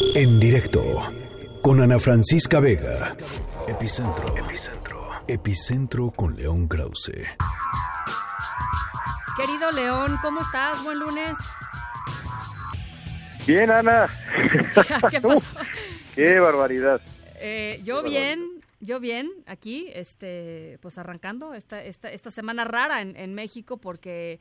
En 0.00 0.38
directo 0.38 0.82
con 1.60 1.80
Ana 1.80 1.98
Francisca 1.98 2.60
Vega. 2.60 3.16
Epicentro. 3.66 4.36
Epicentro. 4.36 5.10
Epicentro 5.26 6.10
con 6.12 6.36
León 6.36 6.68
Krause. 6.68 7.12
Querido 9.36 9.72
León, 9.72 10.16
¿cómo 10.22 10.40
estás? 10.40 10.82
Buen 10.84 11.00
lunes. 11.00 11.36
Bien, 13.46 13.70
Ana. 13.70 14.08
¿Qué 15.10 15.20
pasó? 15.20 15.50
Qué 16.14 16.38
barbaridad. 16.38 17.00
Eh, 17.40 17.80
yo 17.84 18.02
bien, 18.02 18.62
yo 18.80 19.00
bien, 19.00 19.30
aquí, 19.46 19.90
este, 19.92 20.78
pues 20.80 20.98
arrancando 20.98 21.54
esta, 21.54 21.82
esta, 21.82 22.10
esta 22.10 22.30
semana 22.30 22.64
rara 22.64 23.02
en, 23.02 23.16
en 23.16 23.34
México 23.34 23.78
porque 23.78 24.38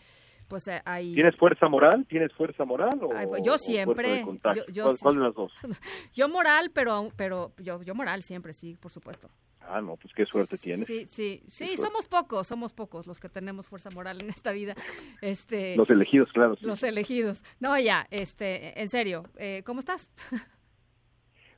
pues 0.48 0.68
eh, 0.68 0.82
hay... 0.86 1.14
¿Tienes 1.14 1.36
fuerza 1.36 1.68
moral? 1.68 2.05
¿Tienes 2.07 2.34
fuerza 2.34 2.66
moral 2.66 3.00
o, 3.02 3.09
Ay, 3.16 3.27
pues, 3.27 3.43
yo 3.43 3.57
siempre, 3.57 4.23
yo- 4.71 4.89
¿Cuál, 5.02 5.16
de 5.16 5.21
las 5.21 5.34
dos? 5.34 5.52
Yo 6.14 6.29
moral, 6.29 6.71
pero, 6.73 7.10
pero 7.15 7.54
yo, 7.57 7.82
yo 7.82 7.96
moral 7.96 8.24
siempre, 8.24 8.54
sí, 8.54 8.75
por 8.79 8.91
supuesto. 8.91 9.29
Ah, 9.61 9.82
no, 9.82 9.97
pues 9.97 10.14
qué 10.14 10.25
suerte 10.25 10.57
tienes. 10.57 10.88
Sí, 10.88 11.05
sí, 11.07 11.43
sí, 11.47 11.75
somos 11.75 12.05
pocos, 12.05 12.47
somos 12.47 12.71
pocos 12.74 13.05
los 13.05 13.19
que 13.19 13.28
tenemos 13.28 13.68
fuerza 13.68 13.89
moral 13.89 14.21
en 14.21 14.29
esta 14.29 14.54
vida. 14.54 14.75
Este, 15.21 15.75
Los 15.75 15.89
elegidos, 15.89 16.32
claro. 16.32 16.55
sí. 16.55 16.66
los 16.66 16.82
elegidos. 16.83 17.43
No, 17.60 17.77
ya, 17.77 18.07
este, 18.10 18.79
en 18.82 18.88
serio, 18.88 19.25
eh, 19.38 19.64
¿cómo 19.66 19.79
estás? 19.79 20.10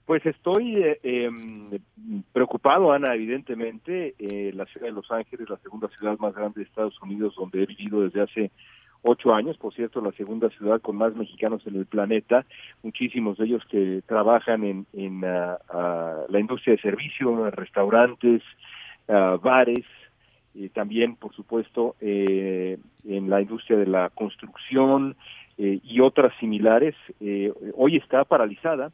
Pues 0.10 0.26
estoy 0.26 0.82
eh, 0.82 1.00
em, 1.04 1.70
preocupado, 2.34 2.92
Ana, 2.92 3.14
evidentemente. 3.14 4.16
Eh, 4.18 4.52
la 4.56 4.66
ciudad 4.66 4.88
de 4.88 4.92
Los 4.94 5.12
Ángeles, 5.12 5.48
la 5.48 5.60
segunda 5.60 5.88
ciudad 5.90 6.18
más 6.18 6.34
grande 6.34 6.62
de 6.62 6.68
Estados 6.68 7.00
Unidos, 7.04 7.36
donde 7.38 7.62
he 7.62 7.68
vivido 7.68 8.02
desde 8.02 8.24
hace 8.24 8.52
ocho 9.02 9.34
años, 9.34 9.58
por 9.58 9.74
cierto, 9.74 10.02
la 10.02 10.12
segunda 10.12 10.50
ciudad 10.50 10.82
con 10.82 10.96
más 10.96 11.16
mexicanos 11.16 11.66
en 11.66 11.76
el 11.76 11.86
planeta, 11.86 12.46
muchísimos 12.84 13.38
de 13.38 13.46
ellos 13.46 13.64
que 13.70 14.02
trabajan 14.06 14.64
en, 14.64 14.86
en 14.94 15.24
ah, 15.26 15.58
ah, 15.70 16.24
la 16.28 16.40
industria 16.40 16.76
de 16.76 16.82
servicio, 16.82 17.46
restaurantes, 17.46 18.42
ah, 19.08 19.38
bares, 19.42 19.86
y 20.54 20.70
también, 20.70 21.16
por 21.16 21.34
supuesto, 21.34 21.96
eh, 22.02 22.78
en 23.08 23.30
la 23.30 23.42
industria 23.42 23.78
de 23.78 23.86
la 23.86 24.10
construcción 24.10 25.16
eh, 25.58 25.80
y 25.84 26.00
otras 26.00 26.34
similares. 26.40 26.96
Eh, 27.20 27.54
hoy 27.76 27.98
está 27.98 28.24
paralizada. 28.26 28.92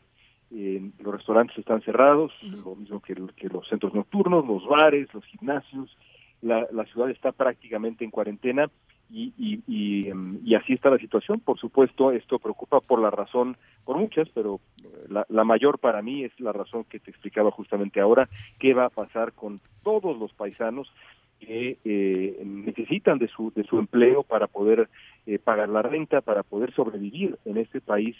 Eh, 0.51 0.91
los 0.99 1.15
restaurantes 1.15 1.57
están 1.57 1.81
cerrados, 1.81 2.31
lo 2.43 2.75
mismo 2.75 3.01
que, 3.01 3.15
que 3.35 3.47
los 3.47 3.67
centros 3.67 3.93
nocturnos, 3.93 4.45
los 4.45 4.65
bares, 4.67 5.11
los 5.13 5.25
gimnasios. 5.25 5.97
La, 6.41 6.67
la 6.71 6.85
ciudad 6.85 7.09
está 7.09 7.31
prácticamente 7.31 8.03
en 8.03 8.11
cuarentena 8.11 8.69
y, 9.09 9.33
y, 9.37 9.61
y, 9.67 10.11
y 10.43 10.55
así 10.55 10.73
está 10.73 10.89
la 10.89 10.97
situación. 10.97 11.39
Por 11.39 11.59
supuesto, 11.59 12.11
esto 12.11 12.39
preocupa 12.39 12.79
por 12.81 12.99
la 12.99 13.11
razón, 13.11 13.57
por 13.83 13.97
muchas, 13.97 14.27
pero 14.29 14.59
eh, 14.83 14.87
la, 15.09 15.25
la 15.29 15.43
mayor 15.43 15.79
para 15.79 16.01
mí 16.01 16.23
es 16.23 16.37
la 16.39 16.51
razón 16.51 16.83
que 16.85 16.99
te 16.99 17.11
explicaba 17.11 17.51
justamente 17.51 17.99
ahora, 17.99 18.29
qué 18.59 18.73
va 18.73 18.85
a 18.85 18.89
pasar 18.89 19.33
con 19.33 19.61
todos 19.83 20.17
los 20.17 20.33
paisanos 20.33 20.91
que 21.39 21.77
eh, 21.83 22.41
necesitan 22.45 23.19
de 23.19 23.27
su, 23.27 23.51
de 23.55 23.63
su 23.65 23.77
empleo 23.77 24.23
para 24.23 24.47
poder 24.47 24.89
eh, 25.25 25.37
pagar 25.37 25.69
la 25.69 25.81
renta, 25.81 26.21
para 26.21 26.43
poder 26.43 26.73
sobrevivir 26.73 27.37
en 27.45 27.57
este 27.57 27.81
país 27.81 28.15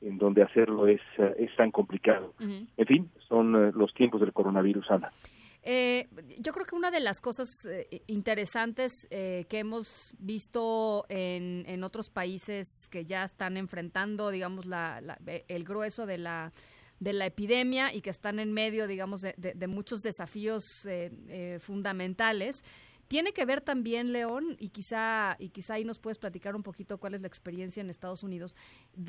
en 0.00 0.18
donde 0.18 0.42
hacerlo 0.42 0.86
es, 0.86 1.00
eh, 1.18 1.34
es 1.38 1.54
tan 1.56 1.70
complicado. 1.70 2.34
En 2.40 2.86
fin, 2.86 3.10
son 3.28 3.54
eh, 3.54 3.72
los 3.74 3.92
tiempos 3.94 4.20
del 4.20 4.32
coronavirus, 4.32 4.90
Ana. 4.90 5.12
Eh, 5.64 6.08
yo 6.40 6.52
creo 6.52 6.66
que 6.66 6.74
una 6.74 6.90
de 6.90 6.98
las 7.00 7.20
cosas 7.20 7.48
eh, 7.66 8.02
interesantes 8.08 9.06
eh, 9.10 9.46
que 9.48 9.60
hemos 9.60 10.12
visto 10.18 11.04
en, 11.08 11.64
en 11.68 11.84
otros 11.84 12.10
países 12.10 12.88
que 12.90 13.04
ya 13.04 13.22
están 13.24 13.56
enfrentando, 13.56 14.30
digamos, 14.30 14.66
la, 14.66 15.00
eh, 15.26 15.44
el 15.48 15.64
grueso 15.64 16.04
de 16.06 16.18
la 16.18 16.52
de 16.98 17.12
la 17.12 17.26
epidemia 17.26 17.92
y 17.92 18.00
que 18.00 18.10
están 18.10 18.38
en 18.38 18.52
medio, 18.52 18.86
digamos, 18.86 19.22
de, 19.22 19.34
de- 19.36 19.66
muchos 19.66 20.02
desafíos 20.02 20.86
fundamentales. 21.58 22.62
Tiene 23.12 23.34
que 23.34 23.44
ver 23.44 23.60
también, 23.60 24.10
León, 24.10 24.56
y 24.58 24.70
quizá, 24.70 25.36
y 25.38 25.50
quizá 25.50 25.74
ahí 25.74 25.84
nos 25.84 25.98
puedes 25.98 26.16
platicar 26.16 26.56
un 26.56 26.62
poquito 26.62 26.96
cuál 26.96 27.12
es 27.12 27.20
la 27.20 27.26
experiencia 27.26 27.82
en 27.82 27.90
Estados 27.90 28.22
Unidos. 28.22 28.56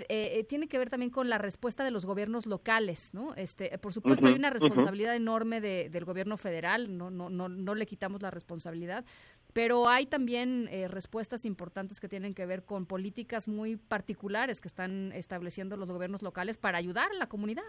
eh, 0.09 0.39
eh, 0.39 0.43
tiene 0.43 0.67
que 0.67 0.77
ver 0.77 0.89
también 0.89 1.09
con 1.09 1.29
la 1.29 1.37
respuesta 1.37 1.85
de 1.85 1.91
los 1.91 2.05
gobiernos 2.05 2.45
locales, 2.45 3.13
¿no? 3.13 3.33
Este, 3.35 3.73
eh, 3.73 3.77
por 3.77 3.93
supuesto, 3.93 4.25
hay 4.25 4.33
una 4.39 4.49
responsabilidad 4.49 5.15
enorme 5.15 5.61
de- 5.61 5.89
del 5.89 6.03
gobierno 6.03 6.35
federal, 6.35 6.97
no, 6.97 7.09
no, 7.09 7.29
no, 7.29 7.47
no 7.47 7.75
le 7.75 7.85
quitamos 7.85 8.21
la 8.21 8.29
responsabilidad, 8.29 9.05
pero 9.53 9.87
hay 9.87 10.05
también 10.05 10.67
eh, 10.69 10.89
respuestas 10.89 11.45
importantes 11.45 12.01
que 12.01 12.09
tienen 12.09 12.33
que 12.33 12.45
ver 12.45 12.65
con 12.65 12.85
políticas 12.85 13.47
muy 13.47 13.77
particulares 13.77 14.59
que 14.59 14.67
están 14.67 15.13
estableciendo 15.13 15.77
los 15.77 15.89
gobiernos 15.89 16.21
locales 16.21 16.57
para 16.57 16.77
ayudar 16.77 17.09
a 17.09 17.13
la 17.15 17.27
comunidad. 17.27 17.63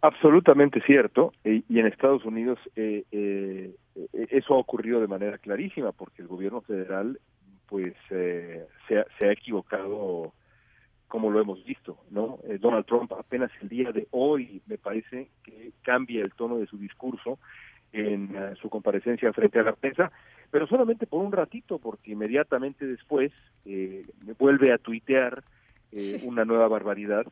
Absolutamente 0.00 0.80
cierto, 0.82 1.32
eh, 1.42 1.62
y 1.68 1.80
en 1.80 1.86
Estados 1.86 2.24
Unidos 2.24 2.58
eh, 2.76 3.04
eh, 3.10 3.74
eh, 3.96 4.26
eso 4.30 4.54
ha 4.54 4.58
ocurrido 4.58 5.00
de 5.00 5.08
manera 5.08 5.38
clarísima, 5.38 5.90
porque 5.90 6.22
el 6.22 6.28
gobierno 6.28 6.60
federal 6.60 7.18
pues 7.66 7.94
eh, 8.10 8.64
se, 8.86 8.98
ha, 8.98 9.06
se 9.18 9.26
ha 9.26 9.32
equivocado 9.32 10.32
como 11.08 11.30
lo 11.30 11.40
hemos 11.40 11.64
visto, 11.64 11.98
¿no? 12.10 12.38
Donald 12.60 12.84
Trump 12.84 13.12
apenas 13.14 13.50
el 13.62 13.68
día 13.70 13.90
de 13.92 14.06
hoy 14.10 14.60
me 14.66 14.76
parece 14.76 15.30
que 15.42 15.72
cambia 15.82 16.20
el 16.20 16.34
tono 16.34 16.58
de 16.58 16.66
su 16.66 16.76
discurso 16.76 17.38
en 17.92 18.36
su 18.60 18.68
comparecencia 18.68 19.32
frente 19.32 19.58
a 19.58 19.62
la 19.62 19.72
prensa, 19.72 20.12
pero 20.50 20.66
solamente 20.66 21.06
por 21.06 21.24
un 21.24 21.32
ratito, 21.32 21.78
porque 21.78 22.12
inmediatamente 22.12 22.86
después 22.86 23.32
eh, 23.64 24.04
vuelve 24.38 24.70
a 24.72 24.78
tuitear 24.78 25.42
eh, 25.92 26.20
una 26.24 26.44
nueva 26.44 26.68
barbaridad 26.68 27.24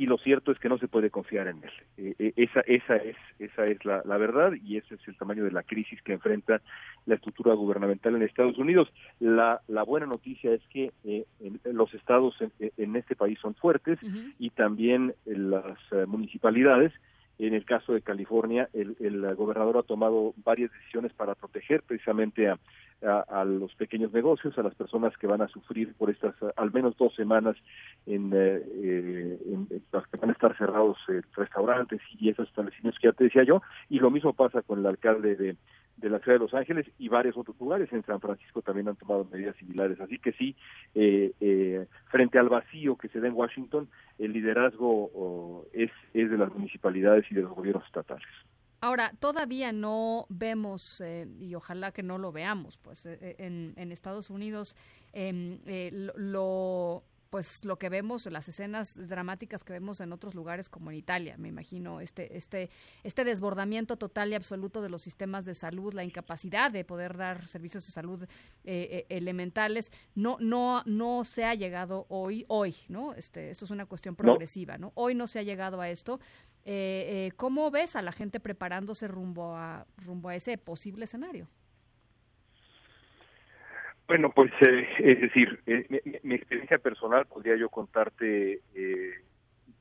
y 0.00 0.06
lo 0.06 0.16
cierto 0.16 0.50
es 0.50 0.58
que 0.58 0.70
no 0.70 0.78
se 0.78 0.88
puede 0.88 1.10
confiar 1.10 1.46
en 1.48 1.58
él. 1.62 1.70
Eh, 1.98 2.14
eh, 2.18 2.32
esa, 2.36 2.60
esa 2.60 2.96
es, 2.96 3.16
esa 3.38 3.64
es 3.66 3.84
la, 3.84 4.00
la 4.06 4.16
verdad 4.16 4.52
y 4.64 4.78
ese 4.78 4.94
es 4.94 5.06
el 5.06 5.14
tamaño 5.18 5.44
de 5.44 5.50
la 5.52 5.62
crisis 5.62 6.00
que 6.02 6.14
enfrenta 6.14 6.62
la 7.04 7.16
estructura 7.16 7.52
gubernamental 7.52 8.16
en 8.16 8.22
Estados 8.22 8.56
Unidos. 8.56 8.90
La, 9.18 9.60
la 9.68 9.82
buena 9.82 10.06
noticia 10.06 10.54
es 10.54 10.62
que 10.72 10.92
eh, 11.04 11.26
en- 11.40 11.60
los 11.76 11.92
estados 11.92 12.34
en, 12.40 12.50
en 12.78 12.96
este 12.96 13.14
país 13.14 13.38
son 13.40 13.54
fuertes 13.54 13.98
y 14.38 14.48
también 14.48 15.14
en 15.26 15.50
las 15.50 15.78
eh, 15.92 16.06
municipalidades. 16.06 16.92
En 17.40 17.54
el 17.54 17.64
caso 17.64 17.94
de 17.94 18.02
California, 18.02 18.68
el, 18.74 18.96
el 19.00 19.34
gobernador 19.34 19.78
ha 19.78 19.82
tomado 19.82 20.34
varias 20.44 20.70
decisiones 20.72 21.14
para 21.14 21.34
proteger 21.34 21.82
precisamente 21.82 22.48
a, 22.48 23.44
los 23.46 23.74
pequeños 23.76 24.12
negocios, 24.12 24.58
a 24.58 24.62
las 24.62 24.74
personas 24.74 25.16
que 25.16 25.26
van 25.26 25.40
a 25.40 25.48
sufrir 25.48 25.94
por 25.94 26.10
estas 26.10 26.34
al 26.56 26.70
menos 26.70 26.98
dos 26.98 27.14
semanas 27.14 27.56
en, 28.04 28.30
eh, 28.34 28.62
eh, 28.74 29.80
las 29.90 30.06
que 30.08 30.18
van 30.18 30.28
a 30.28 30.32
estar 30.34 30.54
cerrados 30.58 30.98
eh, 31.08 31.22
restaurantes 31.34 32.02
y 32.18 32.28
esos 32.28 32.46
establecimientos 32.46 33.00
que 33.00 33.08
ya 33.08 33.12
te 33.12 33.24
decía 33.24 33.44
yo. 33.44 33.62
Y 33.88 34.00
lo 34.00 34.10
mismo 34.10 34.34
pasa 34.34 34.60
con 34.60 34.80
el 34.80 34.86
alcalde 34.86 35.34
de, 35.34 35.56
de 36.00 36.10
la 36.10 36.18
ciudad 36.18 36.36
de 36.36 36.44
Los 36.44 36.54
Ángeles 36.54 36.86
y 36.98 37.08
varios 37.08 37.36
otros 37.36 37.56
lugares. 37.60 37.92
En 37.92 38.04
San 38.04 38.20
Francisco 38.20 38.62
también 38.62 38.88
han 38.88 38.96
tomado 38.96 39.24
medidas 39.30 39.54
similares. 39.56 40.00
Así 40.00 40.18
que 40.18 40.32
sí, 40.32 40.56
eh, 40.94 41.32
eh, 41.40 41.86
frente 42.10 42.38
al 42.38 42.48
vacío 42.48 42.96
que 42.96 43.08
se 43.08 43.20
da 43.20 43.28
en 43.28 43.34
Washington, 43.34 43.88
el 44.18 44.32
liderazgo 44.32 45.66
es, 45.72 45.90
es 46.14 46.30
de 46.30 46.38
las 46.38 46.52
municipalidades 46.52 47.24
y 47.30 47.34
de 47.34 47.42
los 47.42 47.52
gobiernos 47.52 47.84
estatales. 47.86 48.26
Ahora, 48.82 49.12
todavía 49.20 49.72
no 49.72 50.24
vemos, 50.30 51.02
eh, 51.02 51.26
y 51.38 51.54
ojalá 51.54 51.92
que 51.92 52.02
no 52.02 52.16
lo 52.16 52.32
veamos, 52.32 52.78
pues 52.78 53.04
eh, 53.04 53.36
en, 53.38 53.74
en 53.76 53.92
Estados 53.92 54.30
Unidos 54.30 54.74
em, 55.12 55.58
lo- 56.16 57.04
pues 57.30 57.64
lo 57.64 57.78
que 57.78 57.88
vemos, 57.88 58.26
las 58.26 58.48
escenas 58.48 59.08
dramáticas 59.08 59.62
que 59.62 59.72
vemos 59.72 60.00
en 60.00 60.12
otros 60.12 60.34
lugares 60.34 60.68
como 60.68 60.90
en 60.90 60.96
Italia, 60.96 61.36
me 61.38 61.48
imagino, 61.48 62.00
este, 62.00 62.36
este, 62.36 62.70
este 63.04 63.24
desbordamiento 63.24 63.96
total 63.96 64.30
y 64.30 64.34
absoluto 64.34 64.82
de 64.82 64.90
los 64.90 65.02
sistemas 65.02 65.44
de 65.44 65.54
salud, 65.54 65.94
la 65.94 66.04
incapacidad 66.04 66.70
de 66.70 66.84
poder 66.84 67.16
dar 67.16 67.46
servicios 67.46 67.86
de 67.86 67.92
salud 67.92 68.24
eh, 68.24 68.28
eh, 68.64 69.06
elementales, 69.08 69.92
no, 70.16 70.36
no, 70.40 70.82
no 70.86 71.24
se 71.24 71.44
ha 71.44 71.54
llegado 71.54 72.06
hoy, 72.08 72.44
hoy, 72.48 72.74
¿no? 72.88 73.14
Este, 73.14 73.50
esto 73.50 73.64
es 73.64 73.70
una 73.70 73.86
cuestión 73.86 74.16
progresiva, 74.16 74.76
¿no? 74.76 74.92
Hoy 74.94 75.14
no 75.14 75.26
se 75.28 75.38
ha 75.38 75.42
llegado 75.42 75.80
a 75.80 75.88
esto. 75.88 76.20
Eh, 76.64 77.28
eh, 77.28 77.32
¿Cómo 77.36 77.70
ves 77.70 77.96
a 77.96 78.02
la 78.02 78.12
gente 78.12 78.38
preparándose 78.40 79.08
rumbo 79.08 79.56
a, 79.56 79.86
rumbo 79.96 80.28
a 80.28 80.34
ese 80.34 80.58
posible 80.58 81.04
escenario? 81.04 81.48
Bueno, 84.10 84.32
pues 84.32 84.50
eh, 84.60 84.88
es 84.98 85.20
decir, 85.20 85.60
eh, 85.66 85.86
mi, 86.24 86.34
experiencia 86.34 86.78
personal 86.78 87.26
podría 87.26 87.54
yo 87.54 87.68
contarte, 87.68 88.58
eh, 88.74 89.14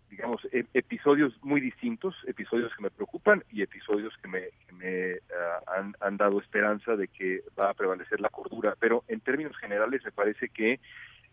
digamos, 0.07 0.47
e- 0.51 0.67
episodios 0.75 1.33
muy 1.41 1.59
distintos, 1.59 2.13
episodios 2.27 2.71
que 2.75 2.83
me 2.83 2.91
preocupan 2.91 3.43
y 3.51 3.63
episodios 3.63 4.13
que 4.21 4.27
me, 4.27 4.41
que 4.67 4.71
me 4.73 5.13
ah, 5.35 5.79
han, 5.79 5.95
han 5.99 6.17
dado 6.17 6.39
esperanza 6.39 6.95
de 6.95 7.07
que 7.07 7.41
va 7.59 7.71
a 7.71 7.73
prevalecer 7.73 8.21
la 8.21 8.29
cordura. 8.29 8.75
Pero 8.79 9.03
en 9.07 9.19
términos 9.19 9.57
generales 9.57 10.05
me 10.05 10.11
parece 10.11 10.49
que 10.49 10.79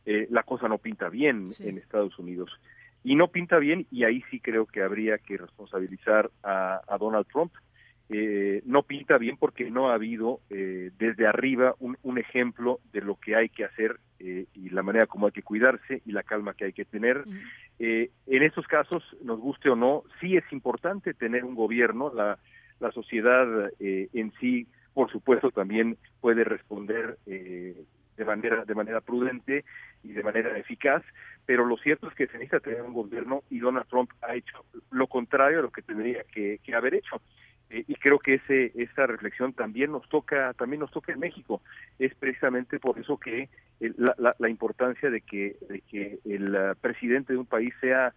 eh, 0.07 0.27
la 0.31 0.43
cosa 0.43 0.67
no 0.67 0.79
pinta 0.79 1.11
bien 1.11 1.51
Sí. 1.51 1.69
en 1.69 1.77
Estados 1.77 2.19
Unidos. 2.19 2.59
Y 3.05 3.15
no 3.15 3.29
pinta 3.29 3.59
bien 3.59 3.87
y 3.91 4.05
ahí 4.05 4.25
sí 4.31 4.41
creo 4.41 4.65
que 4.65 4.81
habría 4.81 5.19
que 5.19 5.37
responsabilizar 5.37 6.31
a, 6.43 6.81
a 6.89 6.97
Donald 6.97 7.27
Trump 7.31 7.53
eh, 8.09 8.63
no 8.65 8.85
pinta 8.85 9.19
bien 9.19 9.37
porque 9.37 9.71
no 9.71 9.91
ha 9.91 9.95
habido 9.95 10.41
eh, 10.51 10.91
desde 10.97 11.27
arriba 11.27 11.75
un, 11.81 11.97
un, 12.03 12.19
ejemplo 12.19 12.79
de 12.93 13.01
lo 13.01 13.17
que 13.17 13.35
hay 13.35 13.49
que 13.49 13.65
hacer 13.65 13.99
eh, 14.21 14.47
y 14.55 14.71
la 14.71 14.85
manera 14.85 15.07
como 15.07 15.27
hay 15.27 15.33
que 15.33 15.43
cuidarse 15.43 16.03
y 16.07 16.13
la 16.13 16.23
calma 16.23 16.55
que 16.55 16.67
hay 16.67 16.73
que 16.73 16.85
tener. 16.85 17.25
en 17.79 18.43
estos 18.43 18.67
casos, 18.69 19.03
nos 19.23 19.41
guste 19.41 19.71
o 19.71 19.77
no, 19.77 20.05
sí 20.21 20.37
es 20.37 20.45
importante 20.53 21.15
tener 21.15 21.45
un 21.45 21.55
gobierno, 21.55 22.13
la, 22.15 22.39
la 22.79 22.93
sociedad 22.93 23.47
en 23.81 24.33
sí, 24.41 24.67
por 24.95 25.11
supuesto, 25.11 25.51
también 25.51 25.99
puede 26.21 26.45
responder 26.45 27.19
de 27.27 28.25
manera 28.25 28.65
de 28.65 28.75
manera 28.75 29.01
prudente 29.01 29.65
y 30.03 30.13
de 30.13 30.23
manera 30.23 30.57
eficaz, 30.57 31.03
pero 31.45 31.65
lo 31.65 31.77
cierto 31.77 32.09
es 32.09 32.15
que 32.15 32.27
se 32.27 32.35
necesita 32.35 32.61
tener 32.61 32.83
un 32.83 32.93
gobierno 32.93 33.43
y 33.51 33.59
Donald 33.59 33.87
Trump 33.89 34.11
ha 34.23 34.35
hecho 34.35 34.65
lo 34.91 35.07
contrario 35.07 35.61
a 35.61 35.63
lo 35.63 35.71
que 35.71 35.83
tendría 35.83 36.25
que, 36.25 36.61
haber 36.75 36.95
hecho. 36.95 37.21
Eh, 37.77 37.85
y 37.89 37.95
creo 37.97 38.19
que 38.19 38.35
ese 38.35 38.73
esa 38.75 39.07
reflexión 39.07 39.53
también 39.53 39.93
nos 39.93 40.09
toca 40.09 40.55
también 40.55 40.81
nos 40.81 40.91
toca 40.91 41.13
en 41.13 41.21
México. 41.21 41.61
Es 41.99 42.15
precisamente 42.15 42.79
por 42.79 42.99
eso 42.99 43.19
que 43.19 43.51
la, 43.81 44.35
la, 44.39 44.49
importancia 44.49 45.11
de 45.11 45.21
que 45.21 45.57
de 45.69 45.83
que 45.83 46.19
el 46.25 46.55
uh, 46.55 46.75
presidente 46.81 47.35
de 47.35 47.39
un 47.39 47.47
país 47.47 47.75
sea 47.81 48.15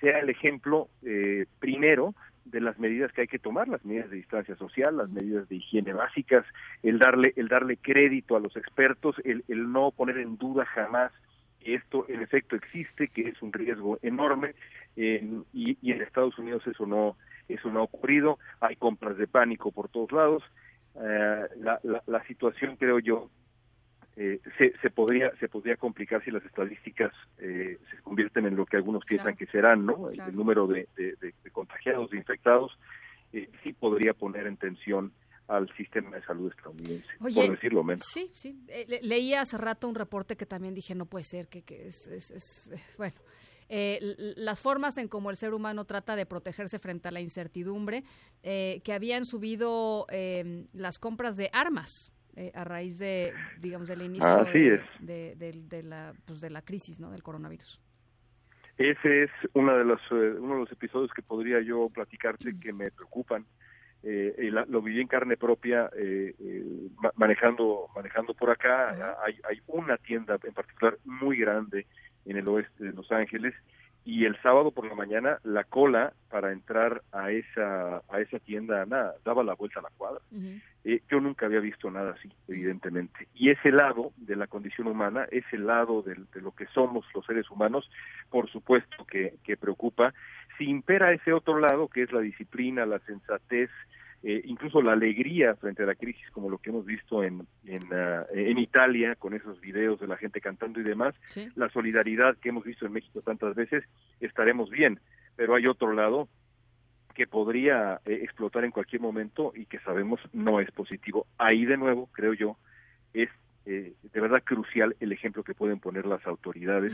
sea 0.00 0.20
el 0.20 0.30
ejemplo 0.30 0.88
eh, 1.02 1.46
primero 1.58 2.14
de 2.44 2.60
las 2.60 2.78
medidas 2.78 3.12
que 3.12 3.22
hay 3.22 3.26
que 3.28 3.38
tomar, 3.38 3.68
las 3.68 3.84
medidas 3.84 4.10
de 4.10 4.16
distancia 4.16 4.56
social, 4.56 4.96
las 4.96 5.10
medidas 5.10 5.48
de 5.48 5.56
higiene 5.56 5.92
básicas, 5.92 6.44
el 6.82 6.98
darle, 6.98 7.32
el 7.36 7.48
darle 7.48 7.76
crédito 7.76 8.36
a 8.36 8.40
los 8.40 8.56
expertos, 8.56 9.16
el, 9.24 9.44
el 9.48 9.70
no 9.70 9.92
poner 9.92 10.18
en 10.18 10.36
duda 10.36 10.66
jamás 10.66 11.12
que 11.60 11.76
esto 11.76 12.04
en 12.08 12.20
efecto 12.20 12.56
existe, 12.56 13.06
que 13.06 13.28
es 13.28 13.40
un 13.42 13.52
riesgo 13.52 14.00
enorme, 14.02 14.54
y, 14.96 15.78
y, 15.80 15.92
en 15.92 16.02
Estados 16.02 16.36
Unidos 16.36 16.66
eso 16.66 16.84
no, 16.84 17.16
eso 17.48 17.70
no 17.70 17.80
ha 17.80 17.84
ocurrido, 17.84 18.38
hay 18.60 18.76
compras 18.76 19.16
de 19.16 19.26
pánico 19.26 19.72
por 19.72 19.88
todos 19.88 20.12
lados, 20.12 20.42
eh, 20.96 21.46
la, 21.56 21.80
la, 21.82 22.02
la 22.06 22.26
situación 22.26 22.76
creo 22.76 22.98
yo 22.98 23.30
eh, 24.16 24.40
se, 24.58 24.74
se, 24.82 24.90
podría 24.90 25.32
se 25.40 25.48
podría 25.48 25.76
complicar 25.76 26.22
si 26.22 26.30
las 26.30 26.44
estadísticas 26.44 27.12
eh, 27.38 27.78
se 27.90 28.02
convierten 28.02 28.44
en 28.44 28.56
lo 28.56 28.66
que 28.66 28.76
algunos 28.76 29.04
piensan 29.06 29.36
que 29.36 29.46
serán, 29.46 29.86
¿no? 29.86 30.10
El, 30.10 30.36
número 30.36 30.66
de, 30.66 30.86
de, 30.96 31.32
contagiados, 31.50 32.10
de 32.10 32.18
infectados, 32.18 32.78
eh, 33.32 33.48
sí 33.62 33.72
podría 33.72 34.12
poner 34.12 34.46
en 34.46 34.58
tensión 34.58 35.12
al 35.48 35.74
sistema 35.76 36.14
de 36.14 36.22
salud 36.24 36.50
estadounidense, 36.50 37.08
por 37.18 37.32
decirlo 37.32 37.82
menos. 37.84 38.04
Sí, 38.06 38.30
sí. 38.34 38.62
Eh, 38.68 39.00
leí 39.02 39.34
hace 39.34 39.56
rato 39.56 39.88
un 39.88 39.94
reporte 39.94 40.36
que 40.36 40.46
también 40.46 40.74
dije, 40.74 40.94
no 40.94 41.06
puede 41.06 41.24
ser, 41.24 41.48
que, 41.48 41.62
que 41.62 41.88
es, 41.88 42.06
es, 42.06 42.94
bueno. 42.98 43.14
Las 44.36 44.60
formas 44.60 44.98
en 44.98 45.08
cómo 45.08 45.30
el 45.30 45.36
ser 45.36 45.54
humano 45.54 45.84
trata 45.86 46.14
de 46.14 46.26
protegerse 46.26 46.78
frente 46.78 47.08
a 47.08 47.10
la 47.10 47.20
incertidumbre, 47.20 48.04
que 48.42 48.92
habían 48.92 49.24
subido 49.24 50.06
las 50.72 50.98
compras 50.98 51.36
de 51.36 51.48
armas 51.52 52.12
eh, 52.34 52.50
a 52.54 52.64
raíz 52.64 52.98
de, 52.98 53.34
digamos, 53.60 53.88
del 53.88 54.00
inicio 54.00 54.44
de, 55.00 55.34
de, 55.36 55.82
la, 55.82 56.14
pues 56.24 56.40
de 56.40 56.48
la 56.48 56.62
crisis, 56.62 56.98
¿no? 56.98 57.10
Del 57.10 57.22
coronavirus. 57.22 57.78
Ese 58.78 59.24
es 59.24 59.30
una 59.52 59.76
de 59.76 59.84
los, 59.84 60.00
eh, 60.12 60.38
uno 60.38 60.54
de 60.54 60.60
los 60.60 60.72
episodios 60.72 61.12
que 61.12 61.20
podría 61.20 61.60
yo 61.60 61.90
platicarte 61.90 62.58
que 62.58 62.72
me 62.72 62.90
preocupan. 62.90 63.44
Eh, 64.02 64.50
lo 64.66 64.82
viví 64.82 65.00
en 65.00 65.06
carne 65.06 65.36
propia 65.36 65.88
eh, 65.96 66.34
manejando 67.14 67.88
manejando 67.94 68.32
por 68.34 68.50
acá. 68.50 69.16
Hay, 69.24 69.38
hay 69.48 69.60
una 69.66 69.98
tienda 69.98 70.38
en 70.42 70.54
particular 70.54 70.98
muy 71.04 71.36
grande 71.36 71.86
en 72.26 72.36
el 72.36 72.48
oeste 72.48 72.84
de 72.84 72.92
Los 72.92 73.10
Ángeles 73.12 73.54
y 74.04 74.24
el 74.24 74.36
sábado 74.42 74.72
por 74.72 74.86
la 74.86 74.94
mañana 74.94 75.38
la 75.44 75.64
cola 75.64 76.12
para 76.28 76.50
entrar 76.50 77.02
a 77.12 77.30
esa 77.30 78.02
a 78.08 78.20
esa 78.20 78.38
tienda 78.40 78.84
nada 78.84 79.14
daba 79.24 79.44
la 79.44 79.54
vuelta 79.54 79.78
a 79.78 79.82
la 79.82 79.90
cuadra. 79.96 80.20
Eh, 80.84 81.00
yo 81.08 81.20
nunca 81.20 81.46
había 81.46 81.60
visto 81.60 81.90
nada 81.90 82.12
así 82.18 82.28
evidentemente. 82.48 83.28
Y 83.34 83.50
ese 83.50 83.70
lado 83.70 84.12
de 84.16 84.34
la 84.34 84.48
condición 84.48 84.88
humana 84.88 85.26
ese 85.30 85.56
lado 85.56 86.02
de, 86.02 86.16
de 86.34 86.40
lo 86.40 86.50
que 86.52 86.66
somos 86.66 87.04
los 87.14 87.24
seres 87.26 87.48
humanos 87.50 87.88
por 88.28 88.50
supuesto 88.50 89.04
que, 89.04 89.34
que 89.44 89.56
preocupa. 89.56 90.12
Si 90.58 90.64
impera 90.64 91.12
ese 91.12 91.32
otro 91.32 91.58
lado 91.58 91.86
que 91.88 92.02
es 92.02 92.12
la 92.12 92.20
disciplina 92.20 92.84
la 92.86 92.98
sensatez 93.00 93.70
eh, 94.22 94.42
incluso 94.44 94.80
la 94.80 94.92
alegría 94.92 95.56
frente 95.56 95.82
a 95.82 95.86
la 95.86 95.96
crisis, 95.96 96.30
como 96.30 96.48
lo 96.48 96.58
que 96.58 96.70
hemos 96.70 96.86
visto 96.86 97.24
en, 97.24 97.46
en, 97.64 97.82
ah, 97.92 98.24
en 98.32 98.58
Italia, 98.58 99.16
con 99.16 99.34
esos 99.34 99.60
videos 99.60 99.98
de 100.00 100.06
la 100.06 100.16
gente 100.16 100.40
cantando 100.40 100.80
y 100.80 100.84
demás, 100.84 101.14
la 101.56 101.68
solidaridad 101.70 102.36
que 102.36 102.50
hemos 102.50 102.64
visto 102.64 102.86
en 102.86 102.92
México 102.92 103.20
tantas 103.22 103.54
veces, 103.54 103.84
estaremos 104.20 104.70
bien. 104.70 105.00
Pero 105.34 105.54
hay 105.54 105.64
otro 105.66 105.92
lado 105.92 106.28
que 107.14 107.26
podría 107.26 108.00
eh, 108.06 108.20
explotar 108.22 108.64
en 108.64 108.70
cualquier 108.70 109.02
momento 109.02 109.52
y 109.54 109.66
que 109.66 109.80
sabemos 109.80 110.20
no 110.32 110.60
es 110.60 110.70
positivo. 110.70 111.26
Ahí 111.38 111.64
de 111.64 111.76
nuevo, 111.76 112.08
creo 112.12 112.32
yo, 112.34 112.56
es 113.12 113.28
eh, 113.66 113.94
de 114.02 114.20
verdad 114.20 114.42
crucial 114.44 114.96
el 115.00 115.12
ejemplo 115.12 115.44
que 115.44 115.54
pueden 115.54 115.78
poner 115.78 116.06
las 116.06 116.26
autoridades. 116.26 116.92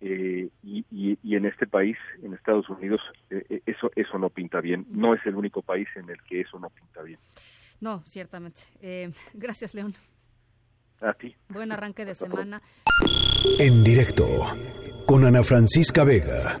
Eh, 0.00 0.48
y, 0.62 0.84
y, 0.90 1.36
en 1.36 1.46
este 1.46 1.66
país, 1.66 1.96
en 2.22 2.34
Estados 2.34 2.68
Unidos, 2.68 3.00
eh, 3.30 3.44
eh, 3.48 3.62
eso 3.66 3.90
eso 3.96 4.18
no 4.18 4.28
pinta 4.28 4.60
bien. 4.60 4.86
No 4.90 5.14
es 5.14 5.24
el 5.24 5.34
único 5.34 5.62
país 5.62 5.88
en 5.96 6.10
el 6.10 6.22
que 6.22 6.42
eso 6.42 6.58
no 6.58 6.68
pinta 6.70 7.02
bien. 7.02 7.18
No, 7.80 8.02
ciertamente. 8.04 8.62
gracias, 9.34 9.74
León. 9.74 9.94
A 11.00 11.12
ti. 11.14 11.34
Buen 11.48 11.72
arranque 11.72 12.04
de 12.04 12.14
semana. 12.14 12.62
En 13.58 13.84
directo 13.84 14.26
con 15.06 15.24
Ana 15.24 15.42
Francisca 15.42 16.04
Vega. 16.04 16.58